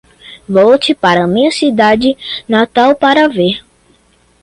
Volte 0.49 0.95
para 0.95 1.27
minha 1.27 1.51
cidade 1.51 2.17
natal 2.49 2.95
para 2.95 3.27
ver 3.29 3.63